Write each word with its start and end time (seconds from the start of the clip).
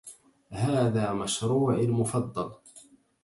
هذا 0.51 1.13
مشروعي 1.13 1.79
المفضل. 1.85 2.51